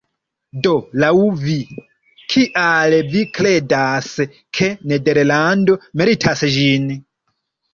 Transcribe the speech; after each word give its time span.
Do 0.67 0.71
laŭ 1.01 1.11
vi, 1.41 1.57
kial 2.35 2.95
vi 3.13 3.23
kredas 3.41 4.09
ke 4.61 4.71
nederlando 4.93 5.77
meritas 6.03 6.47
ĝin? 6.57 6.91